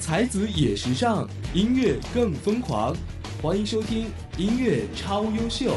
[0.00, 2.94] 才子也时尚，音乐更疯狂。
[3.42, 5.76] 欢迎收听音乐超优秀。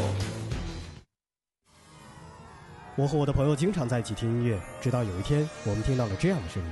[2.95, 6.69] 我和我的朋友经常在一起听音乐，直到有一天，我们听到了这样的声音。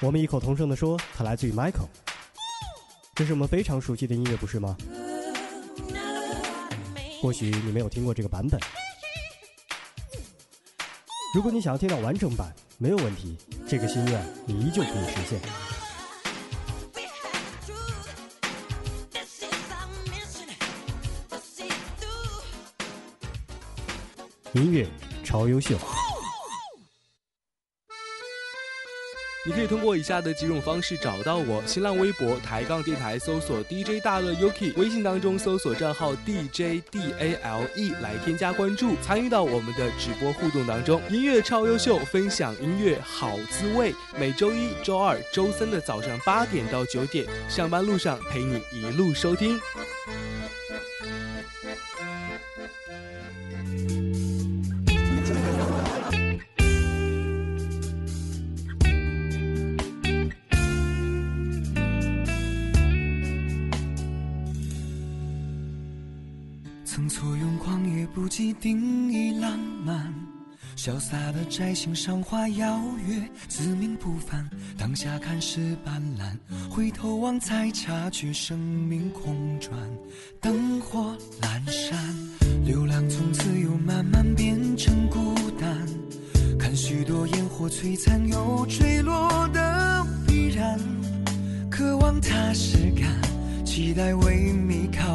[0.00, 1.88] 我们异口同声地说，它来自于 Michael。
[3.14, 4.76] 这是我们非常熟悉的音乐，不是吗？
[7.20, 8.58] 或许你没有听过这个版本。
[11.34, 12.52] 如果你想要听到完整版，
[12.82, 13.36] 没有问题，
[13.68, 15.40] 这个心愿你依旧可以实现。
[24.54, 24.84] 音乐
[25.22, 25.78] 超优秀。
[29.44, 41.02] 你可以通过以下的几种方式找到我：新浪微博抬杠电台搜索 DJ 大乐 Yuki，微信当中搜索账号 DJ DALE 来添加关注，参与到我们的直播互动当中。
[41.10, 43.92] 音乐超优秀，分享音乐好滋味。
[44.16, 49.60] 每周一、周二、周三的早上八点到九点，上班路上陪你一路收听。
[71.52, 74.48] 摘星赏花，邀月自命不凡。
[74.78, 76.34] 当下看是斑斓，
[76.70, 79.78] 回头望才察觉生命空转，
[80.40, 81.98] 灯火阑珊，
[82.64, 85.86] 流浪从此又慢慢变成孤单。
[86.58, 90.80] 看许多烟火璀璨又坠落的必然，
[91.70, 93.06] 渴望踏实感，
[93.62, 95.11] 期待为你靠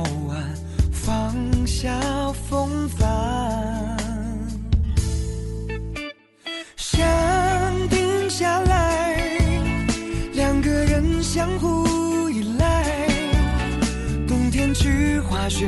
[15.50, 15.66] 雪，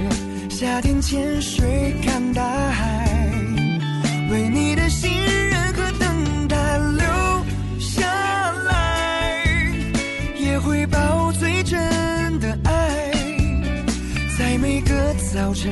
[0.49, 3.07] 夏天潜水看大海，
[4.29, 8.05] 为你的信任和等待留下
[8.67, 9.45] 来，
[10.37, 11.79] 也会抱最真
[12.39, 13.11] 的爱。
[14.37, 15.71] 在每个早晨，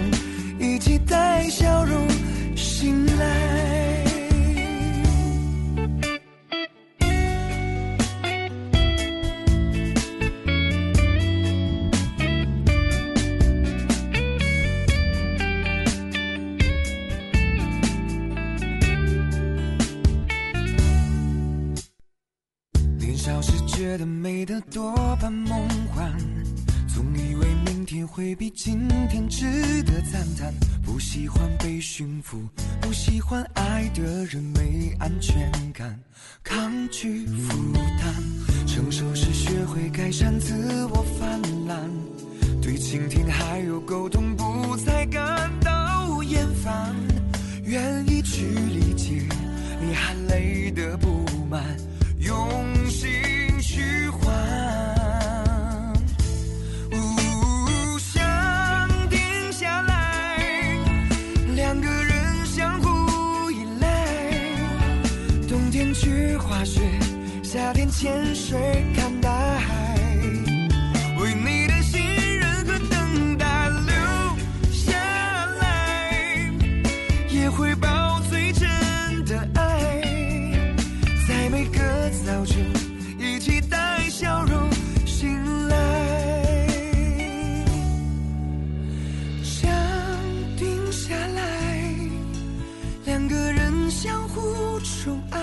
[81.50, 81.80] 每个
[82.26, 82.66] 早晨
[83.18, 84.70] 一起带笑容
[85.06, 86.68] 醒来，
[89.42, 89.72] 想
[90.58, 91.90] 定下来，
[93.06, 95.40] 两个人相互宠爱。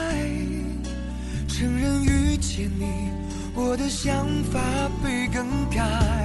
[1.48, 3.08] 承认遇见你，
[3.54, 4.60] 我的想法
[5.02, 6.23] 被更改，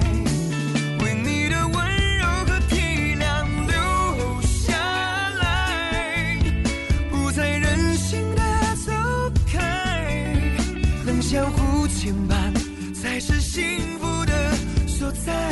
[13.52, 14.54] 幸福的
[14.86, 15.50] 所在。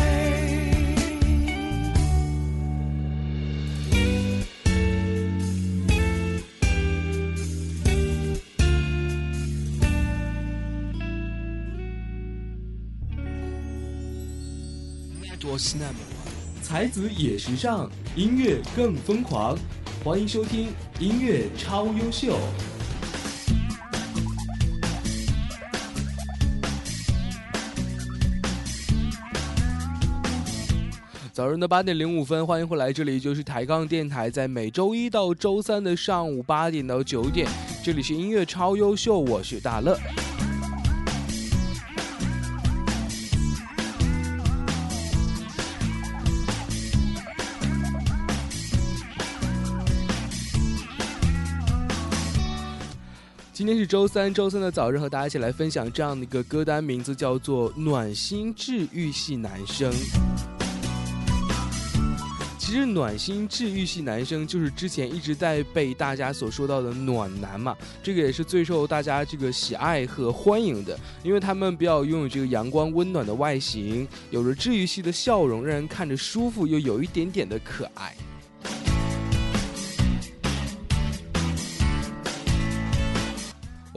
[16.63, 19.59] 才子也时尚，音乐更疯狂。
[20.05, 20.69] 欢迎收听
[21.01, 22.39] 音乐超优秀。
[31.39, 37.49] 早上的八点零五分，欢迎回来，这里就是抬杠电台，在每周一到周三的上午八点到九点。
[37.81, 39.97] 这里是音乐超优秀，我是大乐。
[53.53, 59.93] 今天是周三，周三的早上和大家一起来分享这样的一个歌单，名字叫做《暖心治愈系男生》。
[62.69, 78.15] 其实暖心治愈系男生就是之前一直在被大家所说到的暖男嘛，这个也是最受大家这个喜爱和欢迎的，因为他们比较拥有这个阳光温暖的外形，有着治愈系的笑容，让人看着舒服又有一点点的可爱。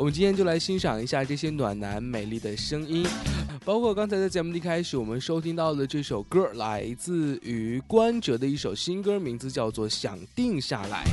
[0.01, 3.06] 我们今天就来欣赏一下这些暖男美丽的声音，
[3.63, 11.03] 包括刚才在节目的一开始我们收听到的这首歌，来自于关喆的一首新歌，名字叫做《想定下来》。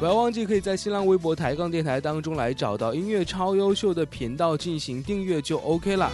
[0.00, 6.10] 不要忘记可以在新浪微博抬杠电台当中来找到音乐超优秀的频道进行订阅就 OK 了。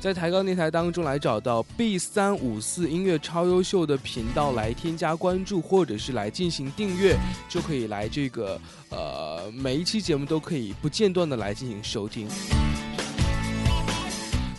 [0.00, 7.18] 在抬杠电台当中来找到 B 三五四音乐超优秀的频道来添加关注，或者是来进行订阅，
[7.50, 8.58] 就可以来这个
[8.88, 12.26] 呃每一期节目都可以不间断的来进行收听。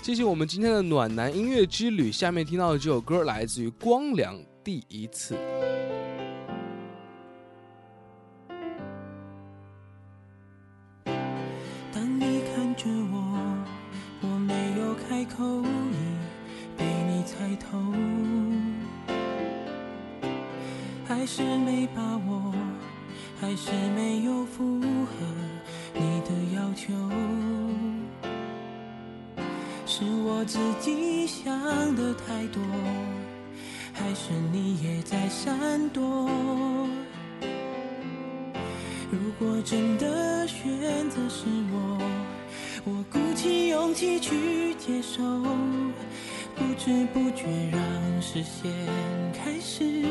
[0.04, 5.34] 继续我们今天的暖男音乐之旅，下面听到的这首歌来自于光良，《第一次》。
[32.42, 32.60] 太多，
[33.94, 36.28] 还是你也在闪躲？
[39.12, 40.68] 如果真的选
[41.08, 42.02] 择是我，
[42.84, 45.22] 我鼓起勇气去接受，
[46.56, 47.80] 不知不觉让
[48.20, 48.72] 视线
[49.32, 50.02] 开始。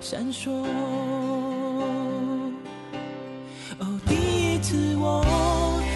[0.00, 0.50] 闪烁。
[3.78, 5.22] 哦，第一次我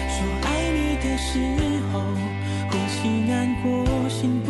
[0.07, 1.37] 说爱你的时
[1.91, 1.99] 候，
[2.69, 4.41] 呼吸难过，心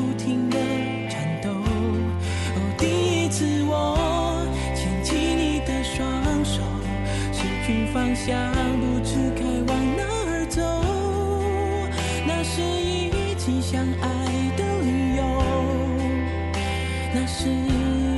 [8.30, 10.62] 去方向，不知该往哪儿走。
[12.28, 14.06] 那是一起相爱
[14.56, 15.22] 的理由，
[17.14, 17.50] 那是。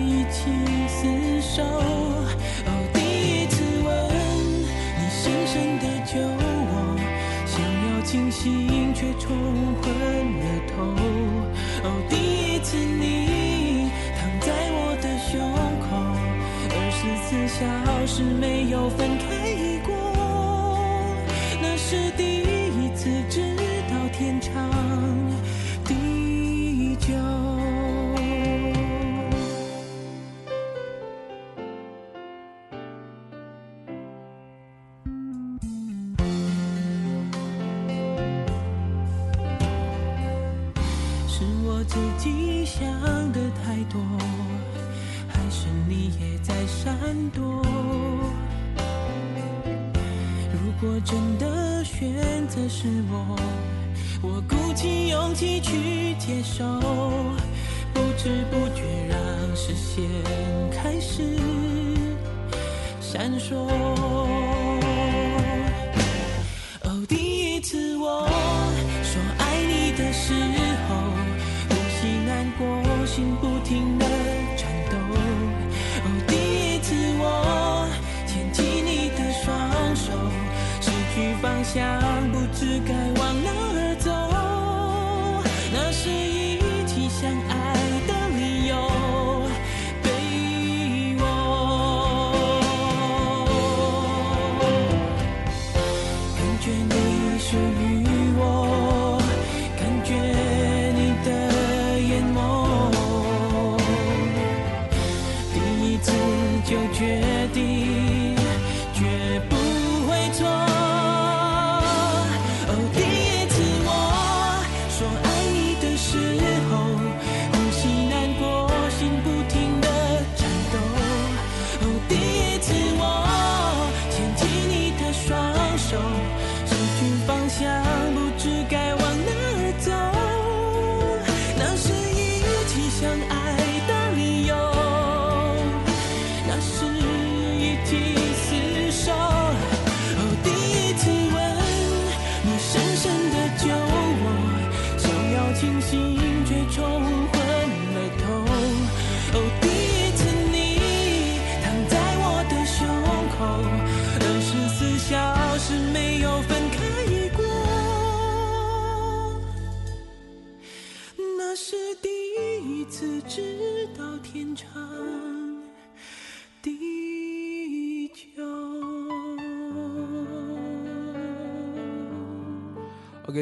[0.03, 0.49] 一起
[0.87, 3.89] 厮守，哦，第一次吻
[4.97, 6.71] 你，深深的救我，
[7.45, 9.35] 想要清醒却冲
[9.81, 9.91] 昏
[10.39, 10.71] 了头。
[11.83, 15.31] 哦，第一次你躺在我的胸
[15.81, 15.89] 口，
[16.69, 17.59] 二十四小
[18.07, 19.40] 时没有分开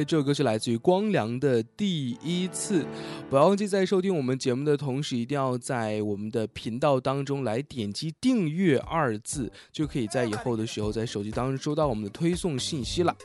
[0.03, 2.85] 这首歌是来自于光良的第一次。
[3.29, 13.15] 不要忘记在收听我们节目的同时，一定要在我们的频道当中来点击订阅二字，就可以在以后的时候在手机当中收到我们的推送信息了。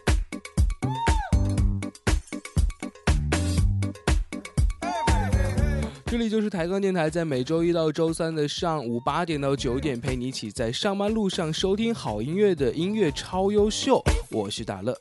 [6.07, 14.01] 这里就是抬杠电台，在每周一到周三的上午八点到九点，陪你一起在上班路上收听好音乐的音乐超优秀。
[14.31, 14.97] 我是大乐。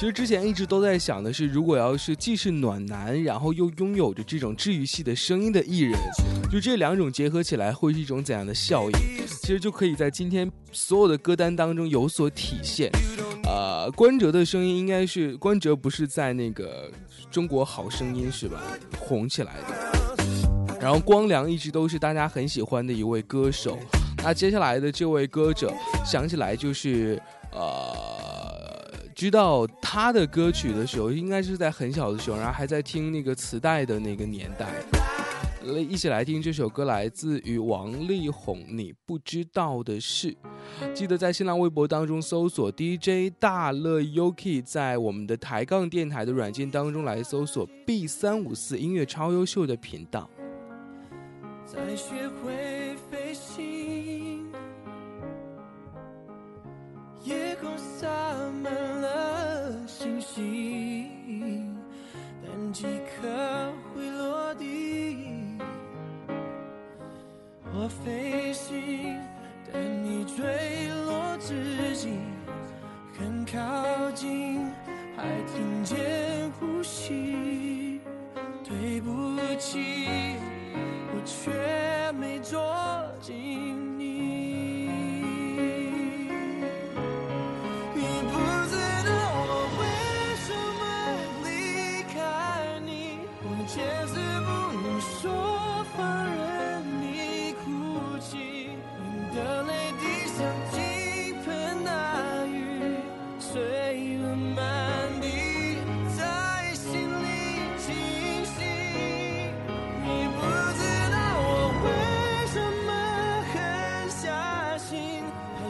[0.00, 5.92] 其实之前一直都在想的是，如果要是既是暖男，然后又拥有着这种治愈系的声音的艺人，
[6.50, 8.92] 就这两种结合起来会是一种怎样的效应？
[9.26, 12.90] 其实就可以在今天所有的歌单当中有所体现。
[13.44, 16.90] 呃，关喆的声音应该是关喆不是在那个
[17.30, 18.58] 中国好声音是吧
[18.98, 23.78] 红起来的，然后光良一直都是大家很喜欢的一位歌手。
[24.24, 25.70] 那接下来的这位歌者
[26.06, 27.20] 想起来就是
[27.52, 28.49] 呃。
[29.20, 34.66] 知道他的歌曲的时候，应该是在很小的时候，然后还在听那个磁带的那个年代。
[35.64, 40.34] 来，一起来听这首歌，来自于王力宏，《你不知道的事》。
[40.94, 50.30] 记得在新浪微博当中搜索 DJ 大乐 Yuki，在我们的抬杠电台的软件当中来搜索 B 三五四音乐超优秀的频道。
[51.66, 54.29] 再学会飞行，
[57.24, 58.08] 夜空洒
[58.62, 61.76] 满了星星，
[62.42, 65.18] 但几颗会落地。
[67.74, 69.20] 我飞行，
[69.70, 72.08] 但你坠落之际
[73.18, 74.66] 很靠近，
[75.14, 78.00] 还听见呼吸。
[78.64, 79.10] 对不
[79.58, 79.78] 起，
[81.12, 81.50] 我却
[82.18, 82.58] 没捉
[83.20, 84.00] 紧你。
[84.00, 84.39] 你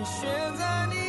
[0.05, 1.00] 现在你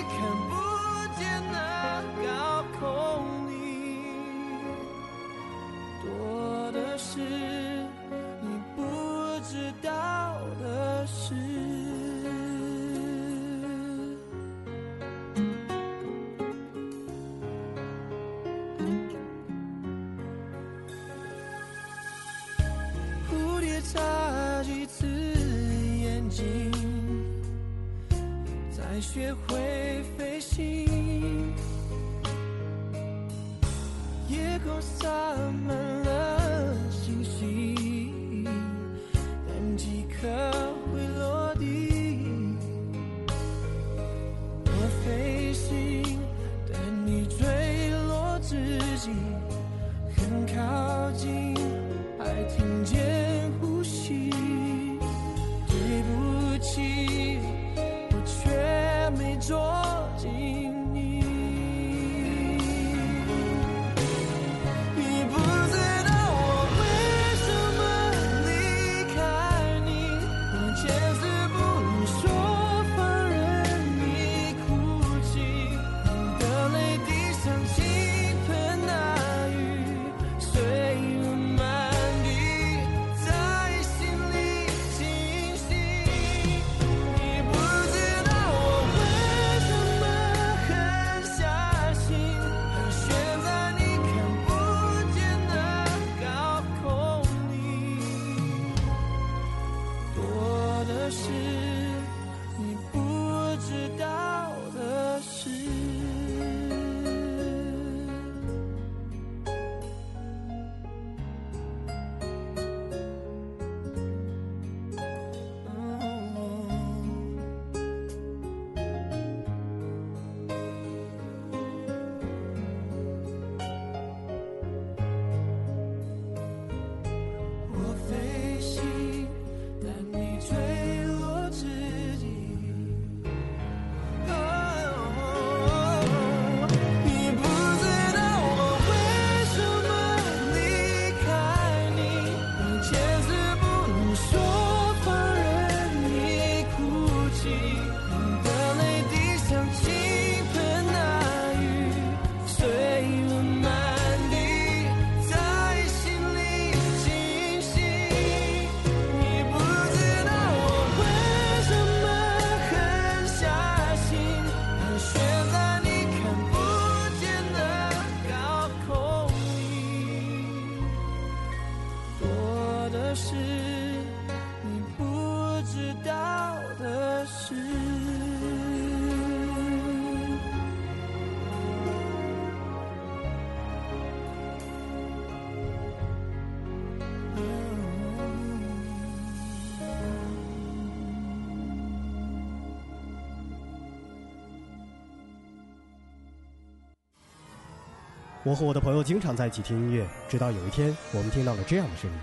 [198.43, 202.17] 我和我的朋友经常在一起听音乐，直到有一天，我们听到了这样的声音。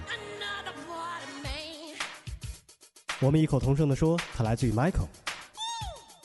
[3.20, 5.06] 我们异口同声地说，它来自于 Michael。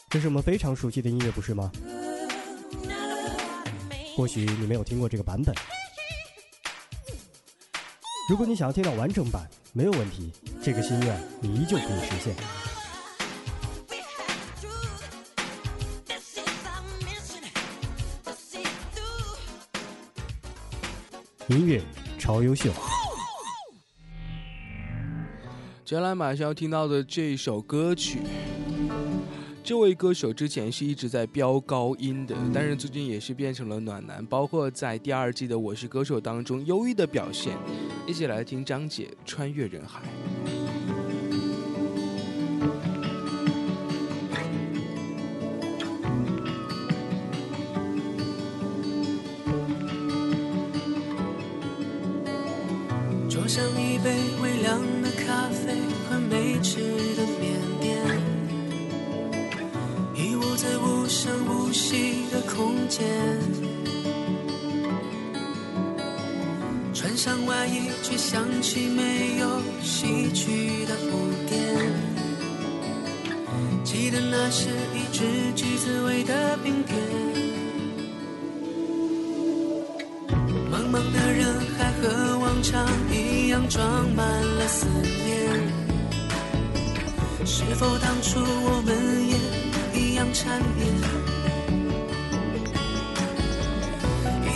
[0.10, 1.72] 这是我们非常熟悉的音乐，不是吗？
[4.16, 5.54] 或许你没有听过这个版本。
[8.28, 10.32] 如果你想要听到完整版，没有问题，
[10.64, 12.36] 这个心愿你依旧可以实现。
[21.50, 21.82] 音乐
[22.18, 22.72] 超优秀。
[25.84, 28.20] 接下来马上要听到的这首歌曲，
[29.62, 37.58] 这位歌手之前是一直在飙高音的，但是最近也是变成了暖男，包括在第二季的《我是歌手》当中优异的表现。
[38.08, 40.02] 一起来听张姐《穿越人海》。
[67.64, 71.62] 穿上外衣，却想起没有洗去的污点。
[73.86, 75.24] 记得那是一只
[75.56, 76.98] 橘子味的冰点。
[80.70, 81.46] 茫茫的人
[81.78, 84.86] 海和往常一样装满了思
[85.26, 85.50] 念，
[87.46, 88.94] 是否当初我们
[89.30, 89.38] 也
[90.02, 90.88] 一样缠绵？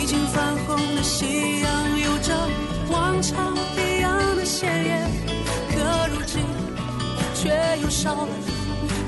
[0.00, 1.67] 已经泛红的夕阳，
[3.20, 5.10] 一样的鲜艳，
[5.70, 6.44] 可如今
[7.34, 7.50] 却
[7.82, 8.28] 又少了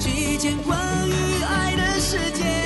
[0.00, 0.76] 几件关
[1.08, 2.59] 于爱的事件。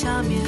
[0.00, 0.40] 下面，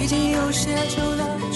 [0.00, 1.49] 已经有些久了，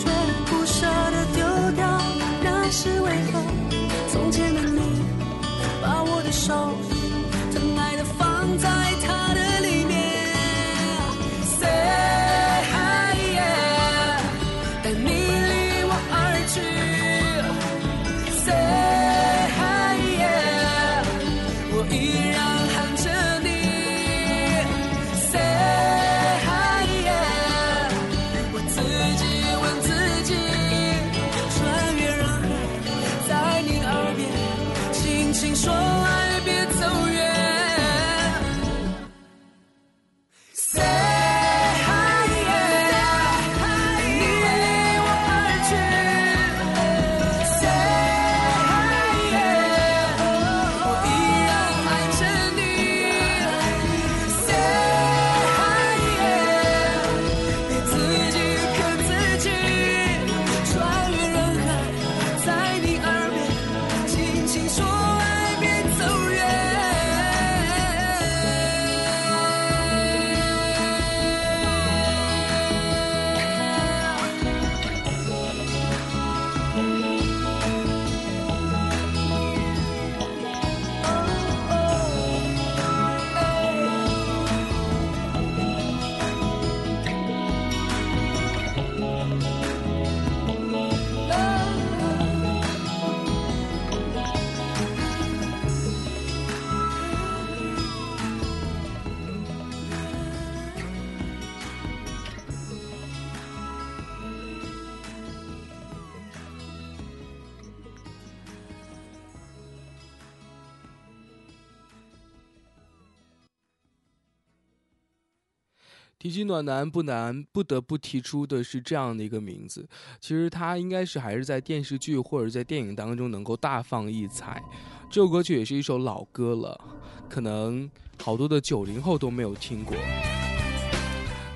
[116.25, 119.87] 提起暖男不难，不得不提出的是这样的一个名字。
[120.19, 124.65] 其实他应该是还是在电视剧或者在电影当中能够大放异彩。
[125.11, 126.81] 这首歌曲也是一首老歌了，
[127.29, 127.91] 可能
[128.23, 129.95] 好多的九零后都没有听过。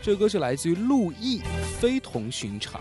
[0.03, 1.39] 这首歌是来自于陆毅，
[1.81, 2.79] 《非同寻常》。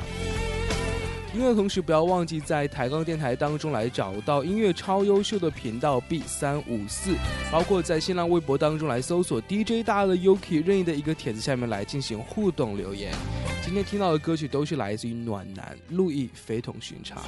[1.34, 7.16] 音乐同时，不要忘记在抬杠电台当中来找到音乐超优秀的频道 B 三五四，
[7.52, 13.14] 包括在新浪微博当中来搜索 DJ 大的 Yuki，任意的一个帖子下面来进行互动留言。
[13.64, 17.22] 今天听到的歌曲都是来自于暖男陆毅，非同寻常。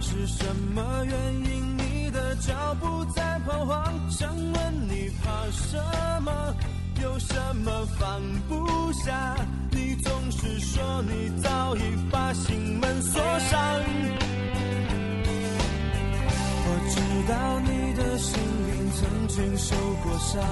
[0.00, 1.76] 是什么原因？
[1.78, 5.78] 你的脚步在彷徨，想问你怕什
[6.22, 6.54] 么？
[7.00, 9.36] 有什么放不下？
[9.70, 13.58] 你总是说你早已把心门锁上。
[16.64, 20.42] 我知道你的心灵曾经受过伤，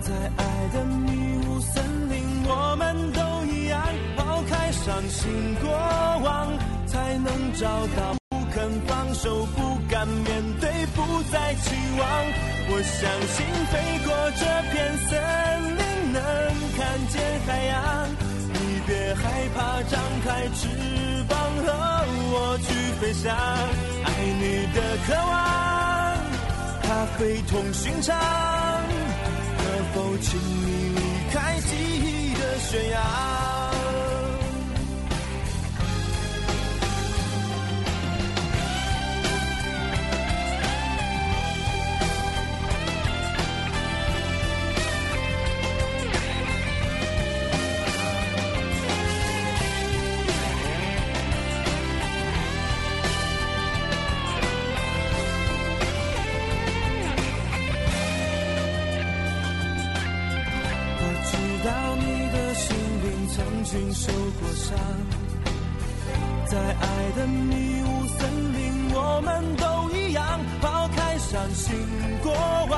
[0.00, 3.20] 在爱的迷雾森林，我们都
[3.52, 3.80] 一样，
[4.16, 8.21] 抛开伤心过往，才能找到。
[8.54, 12.00] 肯放手，不敢面对，不再期望。
[12.68, 13.72] 我相信飞
[14.04, 14.74] 过这片
[15.08, 15.10] 森
[15.78, 16.20] 林，能
[16.76, 17.14] 看见
[17.46, 17.74] 海洋。
[18.52, 19.22] 你别害
[19.54, 20.68] 怕，张开翅
[21.28, 21.32] 膀
[21.64, 21.66] 和
[22.34, 22.68] 我去
[23.00, 23.34] 飞翔。
[24.04, 24.06] 爱
[24.38, 25.32] 你的渴望，
[26.82, 26.86] 它
[27.18, 28.14] 非同寻常。
[29.56, 29.60] 可
[29.94, 31.00] 否请你离
[31.32, 33.61] 开记忆的悬崖？
[71.52, 71.76] 开伤心
[72.22, 72.32] 过
[72.70, 72.74] 往，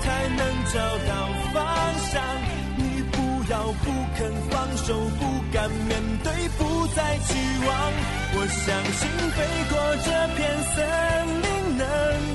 [0.00, 0.40] 才能
[0.72, 1.12] 找到
[1.54, 1.62] 方
[2.10, 2.20] 向。
[2.76, 3.16] 你不
[3.48, 3.84] 要不
[4.16, 4.18] 肯
[4.50, 7.70] 放手，不敢面对，不再期望。
[8.34, 8.66] 我相
[8.98, 9.38] 信飞
[9.70, 10.38] 过这片
[10.74, 10.76] 森
[11.42, 11.46] 林，
[11.78, 11.82] 能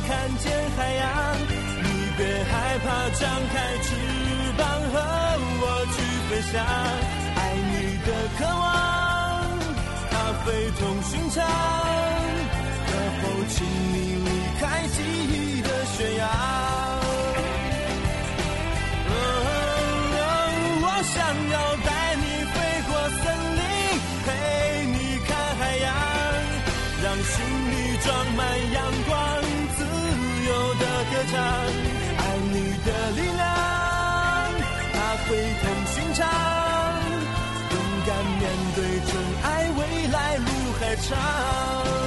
[0.07, 0.43] 看见
[0.77, 1.03] 海洋。
[1.83, 1.85] 你
[2.17, 2.87] 别害怕，
[3.19, 3.87] 张开翅
[4.57, 4.95] 膀和
[5.59, 5.95] 我去
[6.29, 6.53] 飞翔。
[7.35, 7.71] 爱你
[8.05, 8.71] 的渴望，
[10.09, 10.13] 它
[10.45, 10.47] 非
[10.79, 11.43] 同寻常。
[12.85, 13.55] 可否请
[13.93, 15.35] 你离开记忆
[15.95, 16.25] 悬崖？
[20.85, 21.15] 我想
[21.53, 22.55] 要带你飞
[22.87, 23.23] 过森
[23.59, 23.61] 林，
[24.25, 24.27] 陪
[24.87, 25.29] 你看
[25.59, 25.85] 海洋，
[27.03, 27.33] 让心
[27.71, 28.39] 里装满
[28.71, 28.77] 阳
[29.07, 29.13] 光，
[29.75, 29.79] 自
[30.47, 31.33] 由的歌唱。
[32.17, 33.43] 爱你的力量，
[34.93, 35.29] 它非
[35.61, 36.21] 同寻常。
[38.05, 38.41] 敢面
[38.75, 38.77] 对
[39.07, 39.11] 真
[39.43, 39.45] 爱，
[39.77, 39.79] 未
[40.11, 40.45] 来路
[40.79, 42.02] 还长。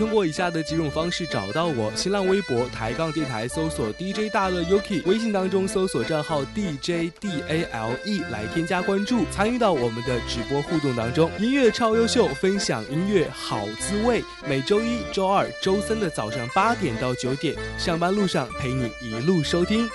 [0.00, 11.30] 通过以下的几种方式找到我：新浪微博抬杠电台搜索 DJ 大乐 Yuki，微信当中搜索账号 DJ DALE 来添加关注，参与到我们的直播互动当中。
[11.38, 14.24] 音乐超优秀，分享音乐好滋味。
[14.48, 19.86] 每周一、周二、周三的早上八点到九点，上班路上陪你一路收听。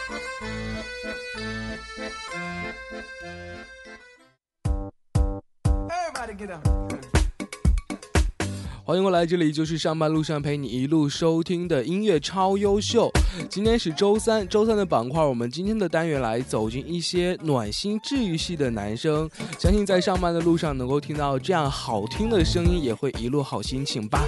[8.87, 13.11] 欢迎过来，这里就是上班路上陪你一路收听的音乐超优秀。
[13.49, 19.27] 今天是周三，周三的板块，我们今天的单元来走进一些暖心治愈系的男生。
[19.57, 24.23] 相信在上班的路上能够听到这样好听的声音，也会一路好心情吧。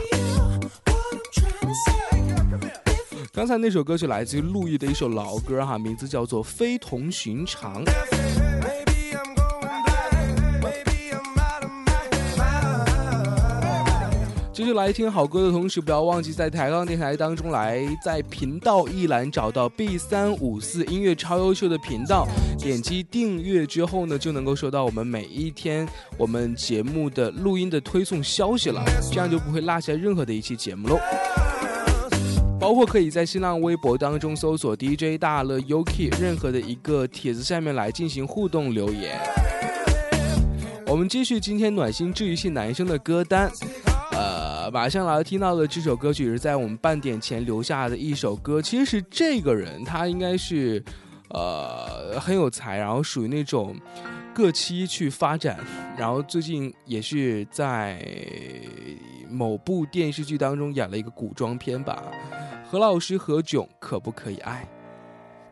[3.31, 7.85] 刚才那首歌是来自于陆毅的一首老歌哈，名字叫做《非同寻常》。
[14.57, 30.97] 继续来听好歌的同时，不要忘记在抬杠电台当中来在频道一栏找到 B 三五四音乐超优秀的频道，点击订阅之后呢，就能够收到我们每一天我们节目的录音的推送消息了，这样就不会落下任何的一期节目喽。
[32.59, 39.19] 包括可以在新浪微博当中搜索 DJ 大乐 Yuki，任何的一个帖子下面来进行互动留言。
[40.87, 43.51] 我们继续今天暖心治愈系男生的歌单。
[44.71, 48.61] 马上来听到的这首歌曲也是在我们半点前留下的一首歌。
[48.61, 50.83] 其实是这个人他应该是，
[51.29, 53.75] 呃，很有才，然后属于那种
[54.33, 55.59] 各期去发展，
[55.97, 58.05] 然后最近也是在
[59.29, 62.03] 某部电视剧当中演了一个古装片吧。
[62.69, 64.67] 何老师何炅可不可以爱？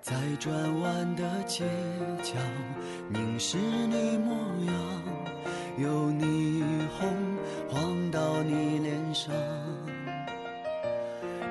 [0.01, 1.63] 在转弯的街
[2.21, 2.33] 角，
[3.09, 4.75] 凝视你模样，
[5.77, 6.63] 有霓
[6.97, 7.09] 虹
[7.69, 9.33] 晃到你脸上，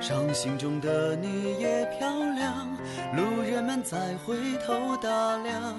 [0.00, 2.66] 伤心中的你也漂亮，
[3.14, 4.34] 路人们在回
[4.66, 5.76] 头打量，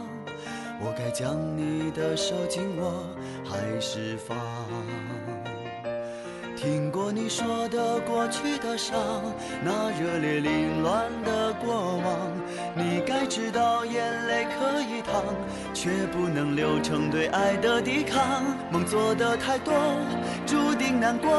[0.79, 3.03] 我该将你的手紧握，
[3.43, 4.37] 还是放？
[6.65, 8.97] 听过你说的过去的伤，
[9.63, 12.31] 那热烈凌乱的过往，
[12.75, 15.23] 你该知道眼泪可以淌，
[15.75, 18.19] 却不能流成对爱的抵抗。
[18.71, 19.75] 梦做的太多，
[20.47, 21.29] 注定难过，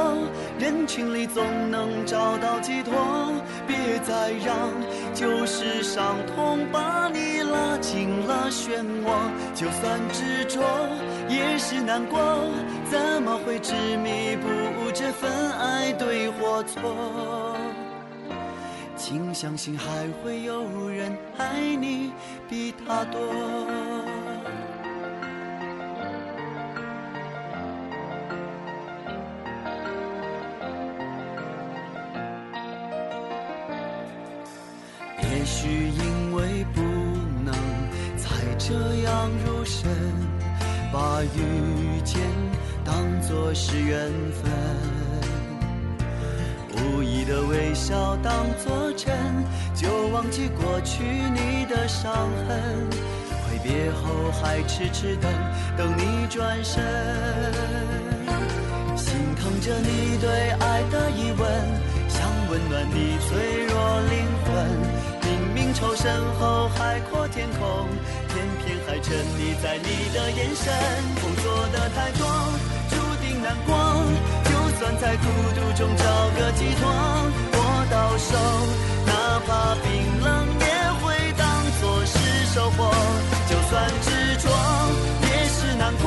[0.60, 2.94] 人群里总能找到寄托，
[3.66, 4.70] 别再让
[5.12, 9.10] 旧时伤痛把你拉进了漩涡。
[9.56, 10.62] 就算执着，
[11.28, 12.18] 也是难过，
[12.90, 15.06] 怎么会执迷不悟这？
[15.12, 17.56] 份爱对或错，
[18.96, 22.12] 请相信还会有人爱你
[22.50, 23.18] 比他多。
[35.22, 36.82] 也许因为不
[37.42, 37.54] 能
[38.16, 39.88] 再这样入神，
[40.96, 42.22] 把遇见
[42.82, 44.50] 当作是缘分。
[46.72, 48.32] 无意的微笑当
[48.64, 49.14] 作真，
[49.74, 52.10] 就忘记过去你的伤
[52.48, 52.88] 痕。
[53.44, 55.30] 挥别后还痴痴等，
[55.76, 56.82] 等你转身。
[58.96, 60.30] 心疼着你对
[60.60, 61.46] 爱的疑问，
[62.08, 65.05] 想温暖你脆弱灵魂。
[65.76, 66.10] 明明仇身
[66.40, 67.88] 后海阔天空，
[68.28, 68.34] 偏
[68.64, 70.72] 偏还沉溺在你的眼神。
[71.22, 72.26] 梦做的太多，
[72.88, 73.76] 注定难过。
[74.44, 76.04] 就算在孤独中找
[76.38, 76.88] 个寄托，
[77.52, 77.58] 握
[77.90, 78.36] 到手，
[79.06, 79.12] 哪
[79.46, 79.84] 怕冰
[80.22, 80.26] 冷
[80.60, 80.64] 也
[81.02, 81.04] 会
[81.36, 81.44] 当
[81.80, 82.14] 作是
[82.54, 82.78] 收获。
[83.48, 84.08] 就算执
[84.38, 84.48] 着，
[85.22, 86.04] 也是难过。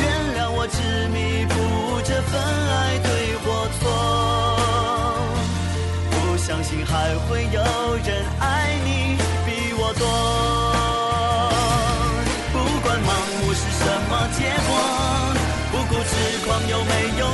[0.00, 0.04] 原
[0.36, 0.76] 谅我执
[1.12, 3.08] 迷不悟这份爱对
[3.44, 3.44] 或
[3.78, 3.82] 错。
[6.10, 6.92] 不相信还
[7.26, 7.60] 会有
[8.04, 8.44] 人爱
[8.84, 8.85] 你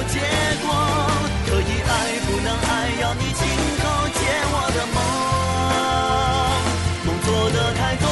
[0.09, 0.21] 结
[0.63, 0.67] 果？
[1.47, 1.93] 可以爱
[2.27, 3.41] 不能爱，要你亲
[3.83, 3.83] 口
[4.15, 4.21] 解
[4.53, 4.97] 我的梦。
[7.05, 8.07] 梦做的太多，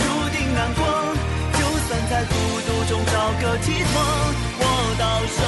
[0.00, 0.02] 注
[0.36, 0.80] 定难过。
[1.54, 2.32] 就算在孤
[2.66, 3.94] 独中找个寄托，
[4.58, 4.62] 我
[4.98, 5.02] 到
[5.36, 5.40] 手，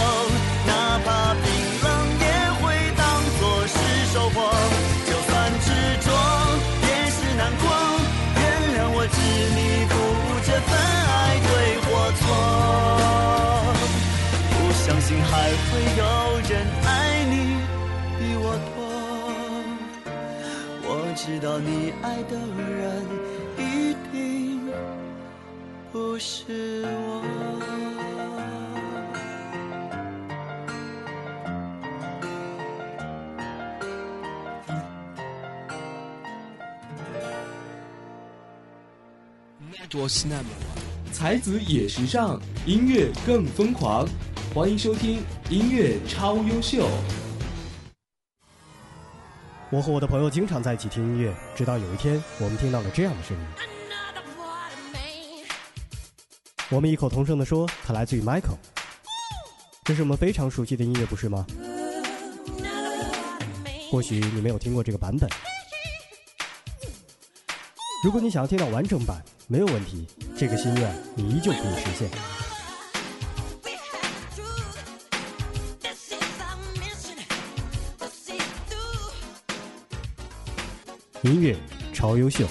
[15.77, 16.03] 会有
[16.49, 16.53] 人
[16.87, 17.35] 爱你
[18.19, 18.79] 比我多。
[20.89, 22.33] 我知道你爱的
[22.73, 23.05] 人
[23.59, 24.73] 一定
[25.93, 27.23] 不是我。
[41.13, 44.07] 才子也时尚，音乐更疯狂。
[44.57, 46.89] 欢迎收听音乐超优秀。
[49.69, 53.47] 我和我的朋友经常在一起听音乐，直到有一天，我们听到了这样的声音。
[56.71, 58.57] 我们异口同声的说，它来自于 Michael。
[59.85, 61.47] 这是我们非常熟悉的音乐，不是吗？
[63.91, 65.29] 或许你没有听过这个版本。
[68.03, 72.36] 如果你想要听到完整版，没有问题，这个心愿你依旧可以实现。
[81.27, 81.57] 音乐
[81.93, 82.47] 超优秀。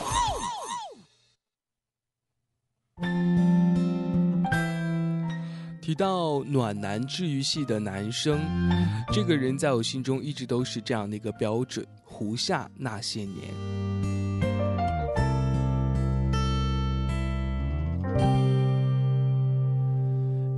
[5.82, 8.42] 提到暖男治愈系的男生，
[9.14, 13.54] 这个人在我心中一直都是这样的一个标准：胡夏那些年。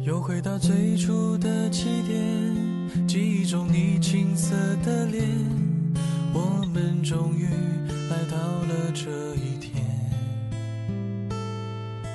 [0.02, 5.28] 又回到最初的起点，记忆中你青涩的脸，
[6.34, 7.50] 我们终于
[8.10, 9.84] 来到了这一天。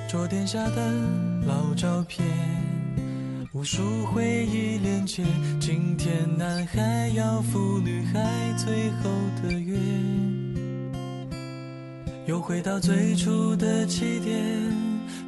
[0.09, 0.91] 桌垫下的
[1.45, 2.25] 老照片。
[3.53, 5.23] 无数回忆连接，
[5.59, 8.19] 今天男孩要赴女孩
[8.57, 9.77] 最后的约，
[12.25, 14.41] 又回到最初的起点，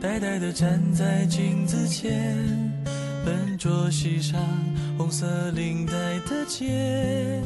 [0.02, 2.36] 呆呆地站在镜子前，
[3.24, 4.42] 笨拙系上
[4.98, 5.94] 红色领带
[6.28, 7.40] 的结，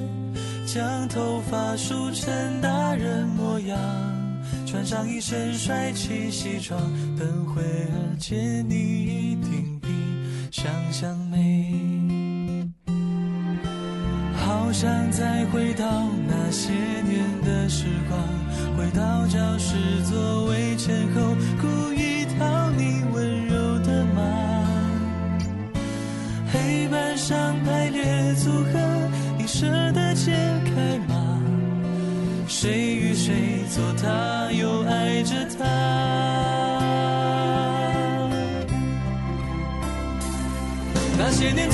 [0.71, 3.75] 将头发梳成大人模样，
[4.67, 6.79] 穿上一身帅气西装，
[7.17, 9.87] 等会儿见你一定比。
[10.51, 12.69] 想象美，
[14.35, 15.85] 好想再回到
[16.27, 18.21] 那些年的时光，
[18.77, 21.35] 回到教室座位前后，
[33.79, 35.63] 谁做他，又爱着他？
[41.17, 41.69] 那些年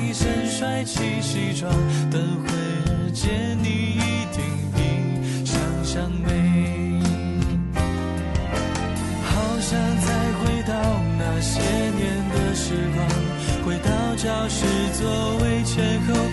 [0.00, 1.72] 一身帅气西装
[2.10, 4.42] 等会儿见你一定
[4.74, 7.00] 比想象美
[9.24, 10.74] 好想再回到
[11.18, 13.06] 那些年的时光
[13.66, 16.27] 回到教室座位前后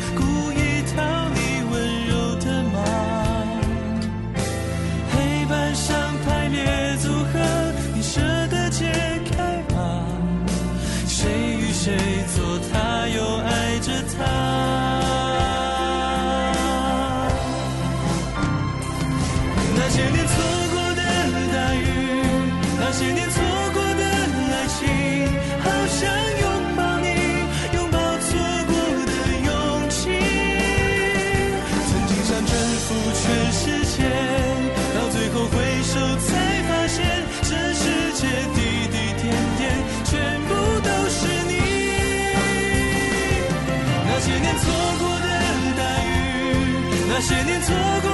[47.26, 48.05] 些年错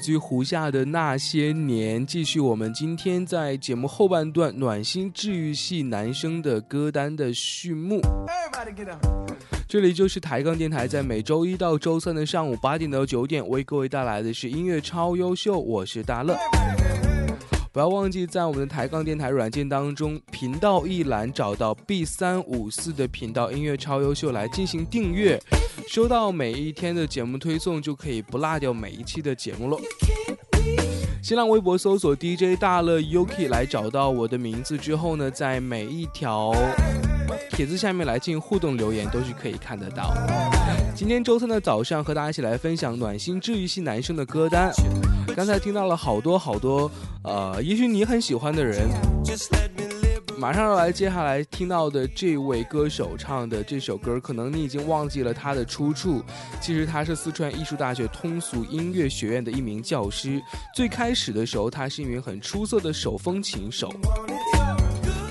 [0.00, 8.00] 自于胡夏的《那些年》，继续我们今天在节目后半段暖心治愈系男生的歌单的序幕。
[9.68, 16.34] 这里就是抬杠电台，在每周一到周三的上午八点到九点，为各位带来的是音乐超优秀，我是大乐。
[17.72, 25.40] 不要忘记在我们的抬杠电台软件当中频道一栏找到 B 三五四的频道音乐超优秀来进行订阅，
[25.88, 29.78] 收到每一天的节目推送，就可以不落掉每一期的节目了。
[31.22, 36.52] 新浪微博搜索 DJ 大乐 Yuki 来找到我的名字之后呢，在每一条
[37.50, 40.14] 帖子下面来进行互动留言都是可以看得到。
[40.94, 44.70] 今天周三的早上和大家一起来分享暖心治愈系男生的歌单。
[45.36, 46.90] 刚才听到了好多好多，
[47.22, 48.88] 呃，也许你很喜欢的人。
[50.36, 56.22] 马上要来，接下来听到的这位歌手唱的这首歌，可能你已经忘记了他的出处。
[56.62, 60.40] 其实他是四川艺术大学通俗音乐学院的一名教师。
[60.74, 63.92] 最开始的时候，他是一名很出色的手风琴手。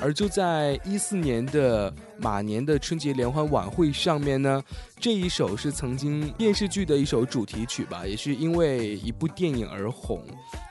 [0.02, 4.64] 而就在一四年的马年的春节联欢晚会上面呢，
[5.00, 10.22] 这一首是曾经电视剧的一首主题曲吧，也是因为一部电影而红，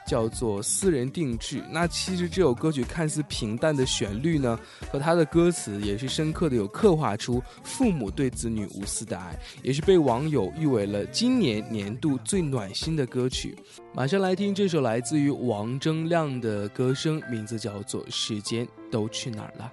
[0.07, 1.61] 叫做《私人定制》。
[1.70, 4.59] 那其实这首歌曲看似平淡的旋律呢，
[4.91, 13.57] 和它的歌词也是深刻的有刻画出父母对子女无私的爱，也是被网友誉为了今年年度最暖心的歌曲。
[13.95, 19.72] 马上来听这首来自于王铮亮的歌声，名字叫做《时间都去哪儿了》。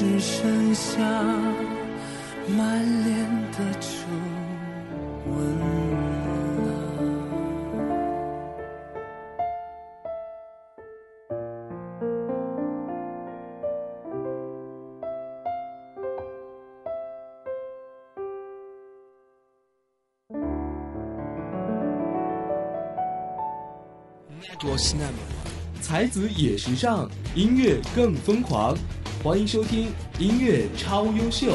[0.00, 0.98] 只剩下
[2.56, 3.88] 满脸的皱
[5.30, 5.70] 纹
[25.82, 28.74] 才子也时尚音乐更疯狂。
[29.22, 31.52] 欢迎收听音乐超优秀。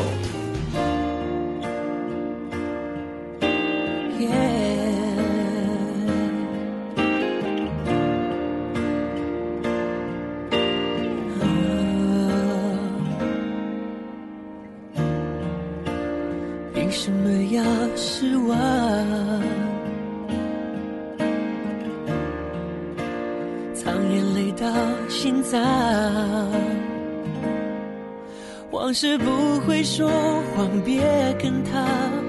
[28.98, 30.10] 是不会说
[30.56, 31.02] 谎别
[31.38, 31.86] 跟他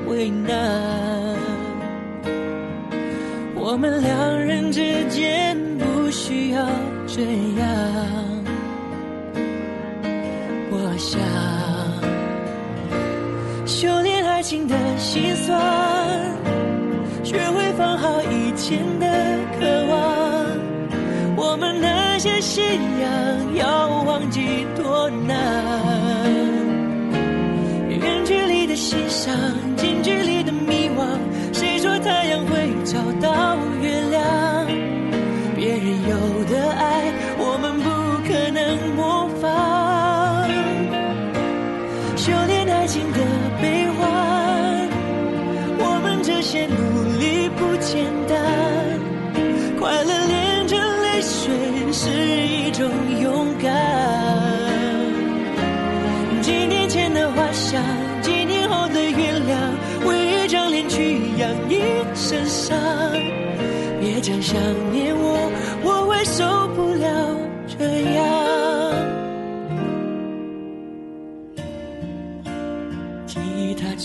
[0.08, 1.38] 为难。
[3.54, 6.68] 我们两人之间不需要
[7.06, 7.22] 这
[7.60, 7.95] 样。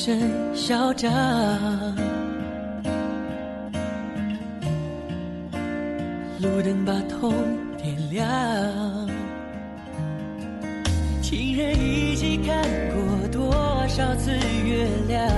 [0.03, 0.19] 声
[0.55, 1.11] 嚣张，
[6.39, 7.31] 路灯把痛
[7.77, 8.27] 点亮。
[11.21, 12.57] 情人一起看
[12.89, 13.53] 过多
[13.89, 14.31] 少次
[14.65, 15.29] 月亮？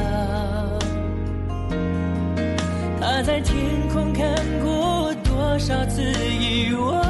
[3.01, 3.59] 他在天
[3.89, 4.33] 空看
[4.63, 6.01] 过多少次
[6.39, 7.03] 遗忘？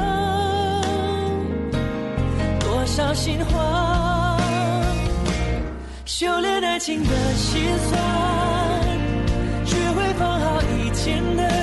[2.58, 4.40] 多少心慌
[6.04, 6.53] 修炼。
[6.86, 7.98] 新的心酸
[9.64, 11.53] 学会放好以前的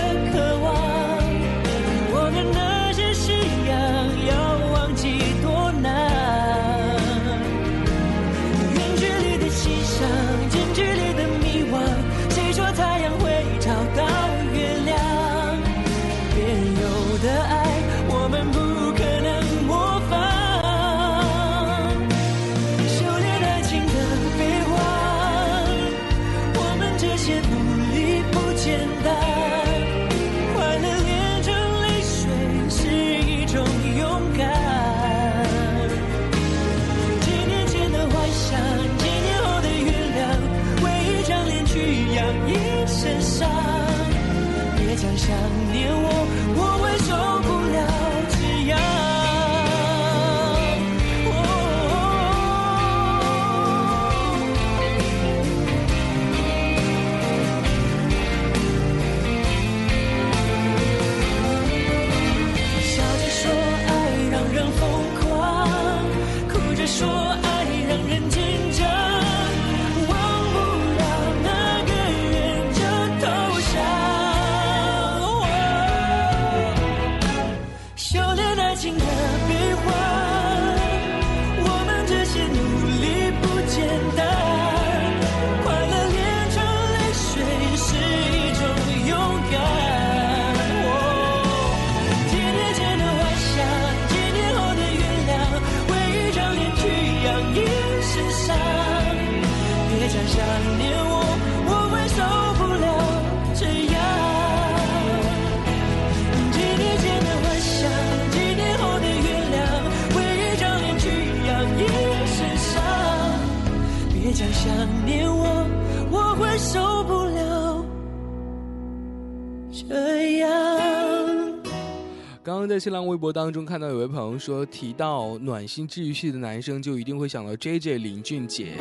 [122.82, 128.74] 新浪微博当中看到有位朋友说，提到暖心治愈系的男生，就一定会想到 JJ 林俊杰。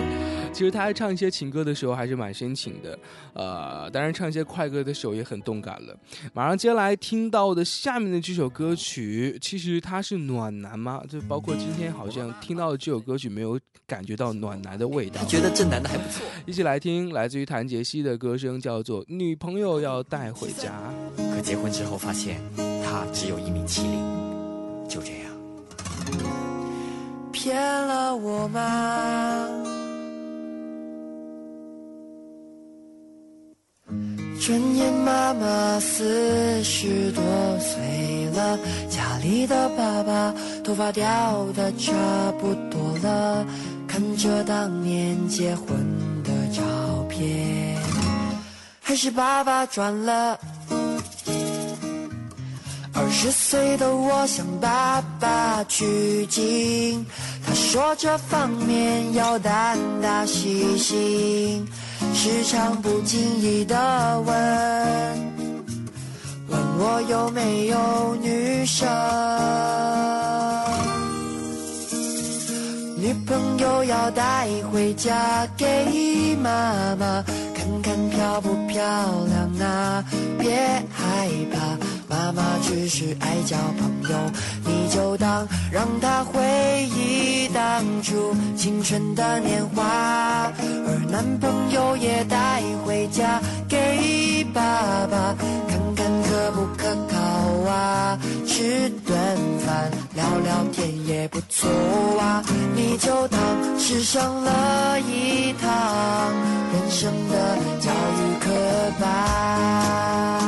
[0.55, 2.99] 其实他在唱一些情歌的时候还是蛮深情的，
[3.35, 5.95] 呃，当然唱一些快歌的时候也很动感了。
[6.33, 11.03] 马上接下来听到的下面的这首歌曲，其实他是暖男吗？
[11.07, 15.23] 就包括今天好像听到的这首歌曲，没有感觉到暖男的味道。
[15.27, 16.27] 觉得这男的还不错。
[16.47, 20.73] 一起来听，来自于谭杰希的歌声，叫做《女朋友要带回家》。
[21.35, 22.41] 可结婚之后发现。
[22.91, 24.03] 他只有一米七零，
[24.89, 25.31] 就这样
[27.31, 29.47] 骗了我吗？
[34.41, 37.23] 转眼妈妈四十多
[37.61, 40.35] 岁了，家里的爸爸
[40.65, 41.93] 头发掉的差
[42.41, 43.47] 不多了，
[43.87, 45.69] 看着当年结婚
[46.25, 46.61] 的照
[47.09, 47.79] 片，
[48.81, 50.37] 还是爸爸赚了。
[53.03, 57.07] 二十岁的我向爸爸取经，
[57.47, 61.67] 他说这方面要胆大细心。
[62.13, 63.75] 时常不经意的
[64.21, 64.35] 问，
[66.49, 68.87] 问我有没有女生，
[72.99, 77.25] 女朋友要带回家给妈妈
[77.55, 80.05] 看看漂不漂亮啊？
[80.39, 80.51] 别
[80.93, 81.77] 害怕，
[82.11, 84.19] 妈妈只是爱交朋友，
[84.67, 86.43] 你就当让她回
[86.95, 90.53] 忆当初青春的年华。
[90.59, 94.61] 而男朋友也带回家给爸
[95.07, 95.37] 爸
[95.69, 99.17] 看看可不可靠啊，吃顿
[99.65, 101.71] 饭聊聊天也不错
[102.19, 102.43] 啊，
[102.75, 103.41] 你就当
[103.79, 105.71] 是上了一堂
[106.73, 108.51] 人生的教育课
[109.01, 110.40] 吧。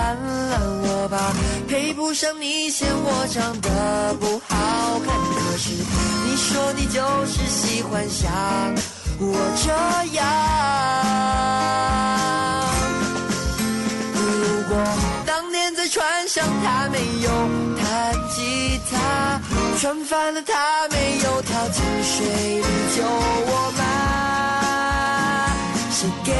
[0.00, 0.16] 破破烂
[0.50, 1.32] 烂，我吧
[1.68, 5.14] 配不上你，嫌我长得不好看。
[5.34, 5.70] 可是
[6.24, 8.30] 你说你就是喜欢像
[9.18, 9.70] 我这
[10.16, 10.24] 样。
[14.14, 14.18] 如
[14.68, 14.72] 果
[15.26, 17.30] 当年在船上他没有
[17.78, 19.40] 弹吉他，
[19.78, 22.26] 船翻了他没有跳进水
[22.60, 22.64] 里
[22.96, 23.80] 救我吗？
[25.90, 26.32] 谁给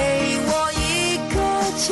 [0.47, 1.37] 我一个
[1.77, 1.91] 家？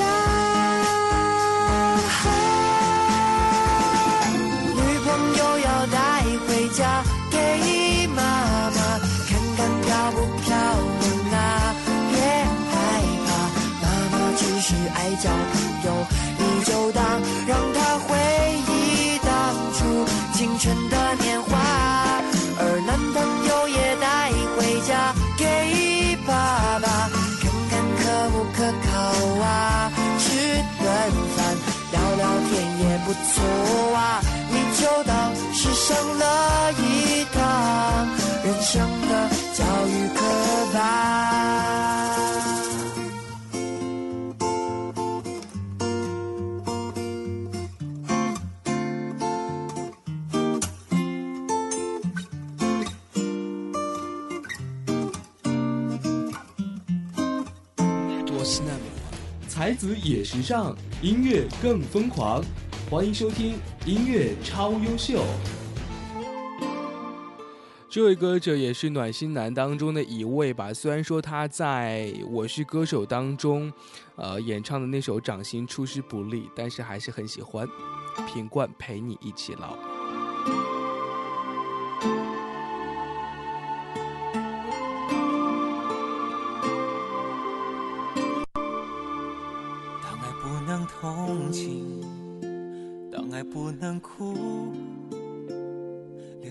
[38.70, 40.84] 生的教育课吧。
[59.48, 62.44] 才子也时尚，音乐更疯狂。
[62.90, 63.54] 欢迎收听
[63.86, 65.24] 音乐超优秀。
[67.90, 70.74] 这位歌者也是暖心男当中的一位吧。
[70.74, 73.72] 虽然说他在我是歌手当中，
[74.14, 77.66] 呃，演唱的那首《掌心》出师不利，但是还是很喜欢。
[78.26, 79.76] 品冠陪你一起老。
[90.02, 92.02] 当爱不能同情，
[93.10, 94.74] 当爱不能哭，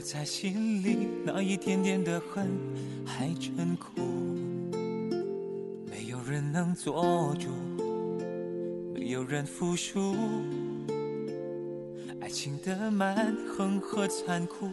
[0.09, 2.47] 在心里那一点点的恨
[3.05, 3.89] 还真苦。
[5.85, 7.49] 没有人能做主，
[8.93, 10.15] 没有人服输。
[12.21, 14.69] 爱情的蛮横和残酷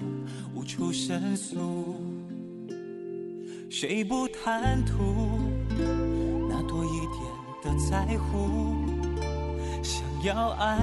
[0.54, 1.96] 无处申诉，
[3.68, 5.40] 谁不贪图
[6.48, 7.20] 那多一点
[7.60, 8.76] 的在乎？
[9.82, 10.78] 想要爱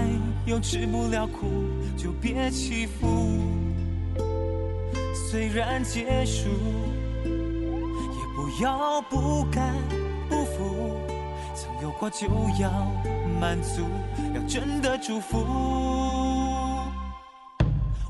[0.46, 1.48] 又吃不了苦，
[1.96, 3.61] 就别欺负。
[5.32, 6.50] 虽然结束，
[7.24, 7.30] 也
[8.36, 9.74] 不要不甘
[10.28, 10.98] 不服。
[11.56, 12.28] 曾有过就
[12.60, 12.70] 要
[13.40, 13.86] 满足，
[14.36, 15.38] 要真的祝福。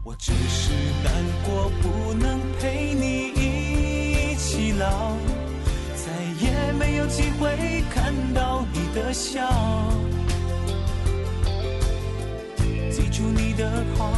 [0.04, 1.14] 我只是难
[1.46, 5.12] 过，不能陪你一起老，
[5.94, 6.12] 再
[6.44, 9.48] 也没有机会看到你的笑。
[12.90, 14.12] 记住你的好，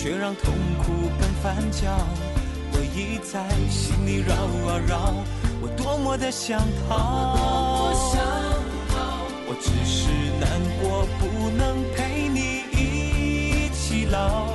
[0.00, 1.88] 却让痛苦更翻搅，
[2.72, 5.12] 回忆在心里绕啊绕，
[5.60, 7.90] 我多么的想逃。
[9.48, 10.48] 我只是难
[10.80, 12.38] 过，不能陪你
[12.70, 14.46] 一起老，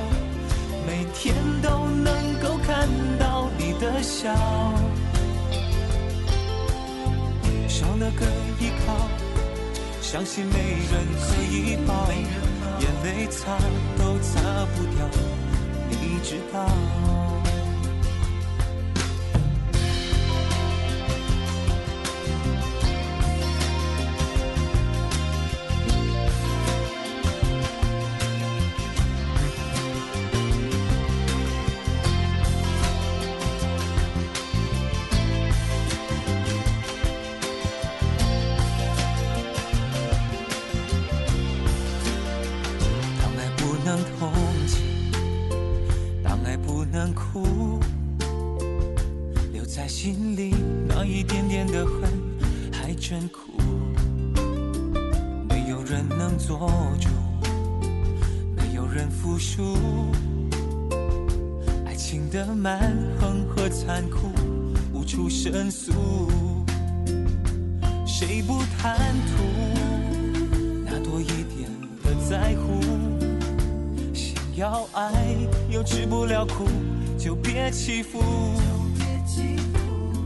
[0.86, 2.08] 每天都能
[2.40, 2.88] 够看
[3.18, 4.32] 到你的笑，
[7.68, 8.24] 少了个
[8.58, 8.96] 依靠，
[10.14, 10.60] 相信没
[10.92, 12.08] 人可以抱，
[12.78, 13.58] 眼泪擦
[13.98, 15.10] 都擦不掉，
[15.90, 17.33] 你知道。
[49.74, 50.54] 在心里
[50.86, 52.02] 那一点点的恨
[52.72, 53.50] 还真苦。
[55.48, 56.70] 没有人能做
[57.00, 57.08] 主
[58.54, 59.76] 没有人服输
[61.84, 64.28] 爱情的蛮横和残酷
[64.92, 65.92] 无处申诉。
[68.06, 68.96] 谁不贪
[69.26, 69.42] 图？
[70.84, 71.68] 那多一点
[72.04, 72.80] 的在乎。
[74.14, 75.36] 想要爱
[75.68, 76.64] 又吃不了苦
[77.18, 78.22] 就别欺负。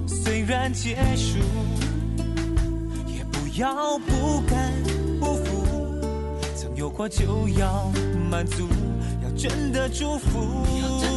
[0.06, 1.38] 虽然结束，
[3.06, 4.72] 也不要不甘
[5.18, 5.66] 不服。
[6.56, 7.90] 曾有过就要
[8.30, 8.68] 满足，
[9.22, 11.07] 要真的祝福。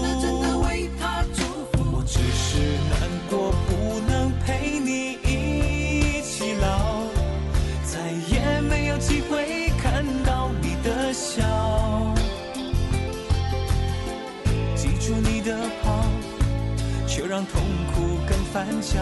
[18.53, 18.99] 翻搅。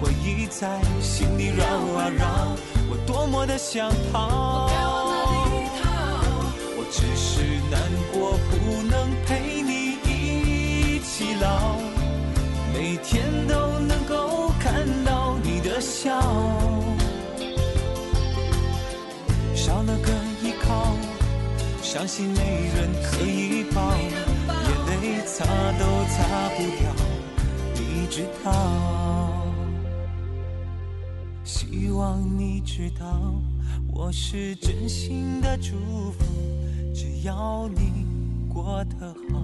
[0.00, 2.56] 回忆在心里绕啊绕，
[2.90, 4.68] 我多么的想逃。
[6.76, 7.80] 我只是难
[8.12, 8.94] 过，不能
[9.24, 11.76] 陪你一起老，
[12.74, 15.80] 每天都能够看到你的。
[15.80, 16.20] 笑，
[19.54, 20.12] 少了个
[20.42, 20.96] 依靠，
[21.82, 25.44] 伤心没人可以抱，眼泪擦
[25.78, 26.82] 都擦不掉，
[28.12, 28.52] 知道。
[31.44, 33.32] 希望你知道，
[33.90, 35.72] 我是真心的祝
[36.12, 36.26] 福，
[36.94, 38.06] 只要你
[38.52, 39.41] 过得好，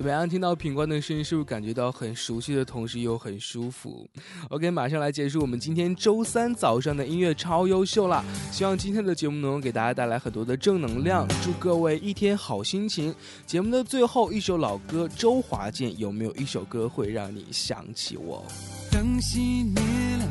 [0.00, 0.26] 怎么样？
[0.26, 4.08] 听到品冠的声音，是不是感觉到很熟悉的同时又很舒服
[4.48, 8.24] ？OK，马上来结束我们今天周三早上的音乐超优秀了。
[8.50, 13.14] 希望今天的节目能够给大家带来很多的正能量，祝各位一天好心情。
[13.44, 18.42] 节目的最后一首老歌，周华健有没有一首歌会让你想起我？
[18.90, 19.82] 灯熄灭
[20.16, 20.26] 了，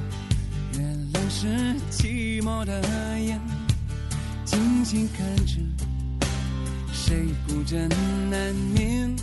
[0.74, 0.80] 月
[1.14, 1.48] 亮是
[1.92, 2.82] 寂寞的
[3.20, 3.40] 眼，
[4.46, 5.58] 静静看着，
[6.92, 7.88] 谁孤枕
[8.32, 9.16] 难眠？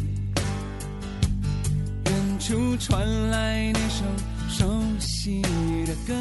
[2.47, 4.05] 处传来那首
[4.49, 5.43] 熟悉
[5.85, 6.15] 的歌，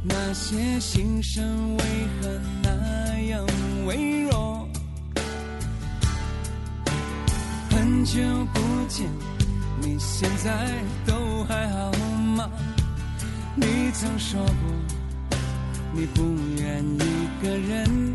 [0.00, 1.84] 那些心声为
[2.22, 3.44] 何那样
[3.84, 4.68] 微弱？
[7.68, 8.22] 很久
[8.52, 9.10] 不见，
[9.80, 10.70] 你现在
[11.04, 11.90] 都还好
[12.36, 12.48] 吗？
[13.56, 15.36] 你曾说过，
[15.92, 16.22] 你不
[16.62, 18.14] 愿一个人，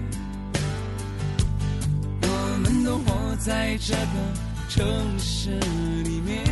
[2.21, 4.48] 我们都活在这个。
[4.69, 4.85] 城
[5.17, 5.49] 市
[6.03, 6.45] 里面，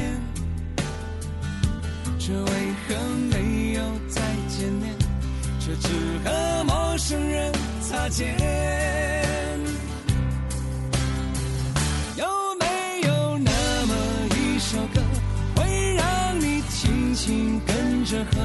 [2.18, 2.50] 却为
[2.88, 2.96] 何
[3.32, 4.92] 没有再见面，
[5.60, 5.88] 却只
[6.26, 8.36] 和陌生人擦肩？
[12.18, 12.26] 有
[12.60, 13.96] 没有那么
[14.36, 15.02] 一首歌，
[15.56, 18.42] 会让你轻轻跟着和，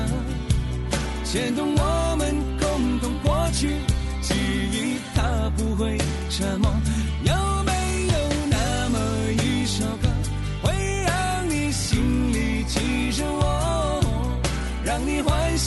[1.24, 3.78] 牵动我们共同过去
[4.20, 4.34] 记
[4.70, 5.96] 忆，它不会
[6.28, 6.70] 沉默。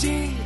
[0.03, 0.44] 你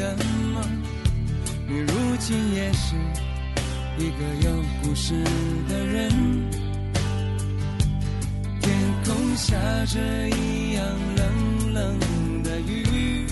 [0.00, 0.24] 还记得
[0.54, 0.62] 吗？
[1.68, 2.96] 你如今也是
[3.98, 5.22] 一个有故事
[5.68, 6.10] 的人。
[8.60, 8.74] 天
[9.04, 9.98] 空下着
[10.30, 10.84] 一样
[11.16, 11.98] 冷冷
[12.42, 13.26] 的雨，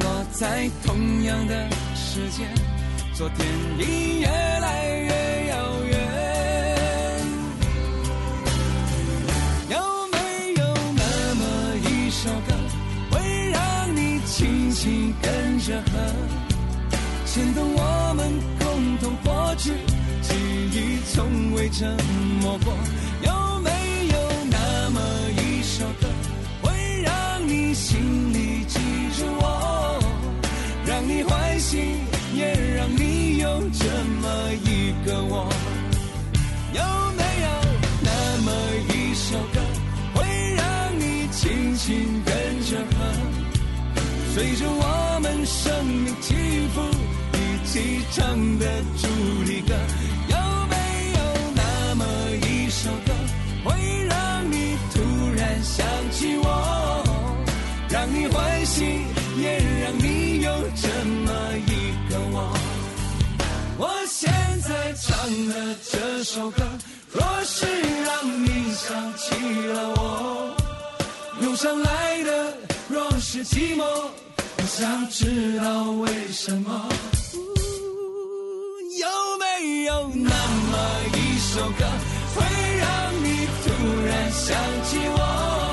[0.00, 2.48] 落在同样的时间，
[3.14, 3.46] 昨天
[3.78, 5.21] 已越来越
[15.22, 15.92] 跟着和，
[17.24, 19.70] 牵动我们共同过去，
[20.20, 20.34] 记
[20.72, 21.96] 忆从未沉
[22.40, 22.72] 默过？
[23.24, 23.70] 有没
[24.08, 24.14] 有
[24.50, 25.00] 那么
[25.38, 26.08] 一首歌，
[26.62, 28.78] 会让你心里记
[29.18, 30.02] 着我，
[30.84, 31.78] 让你欢喜，
[32.34, 33.84] 也让你有这
[34.20, 35.51] 么一个我？
[44.42, 46.34] 随着我们生命起
[46.74, 46.82] 伏
[47.32, 48.66] 一起唱的
[49.00, 49.06] 主
[49.44, 49.72] 题歌？
[50.26, 50.36] 有
[50.66, 50.74] 没
[51.14, 51.20] 有
[51.54, 52.04] 那么
[52.44, 53.14] 一首歌，
[53.62, 53.70] 会
[54.08, 54.98] 让你突
[55.36, 57.04] 然想起我，
[57.88, 58.82] 让你欢喜，
[59.40, 61.32] 也让你有这么
[61.68, 62.52] 一个我？
[63.78, 64.28] 我现
[64.60, 65.14] 在唱
[65.50, 66.64] 的这首歌，
[67.12, 67.64] 若是
[68.02, 69.36] 让你想起
[69.68, 70.50] 了我，
[71.42, 72.54] 涌上来的
[72.88, 73.84] 若是寂寞，
[74.74, 76.88] 想知道为什么。
[78.98, 79.06] 有
[79.38, 80.78] 没有那么
[81.14, 81.84] 一首歌，
[82.34, 82.40] 会
[82.78, 82.88] 让
[83.22, 83.68] 你突
[84.06, 85.71] 然想起我，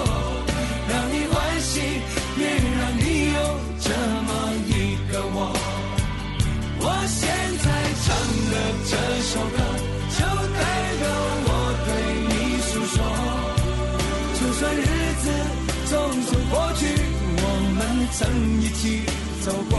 [18.20, 18.28] 曾
[18.62, 19.06] 一起
[19.40, 19.79] 走过。